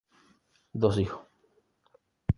Dos 0.73 0.97
hijos. 0.97 1.27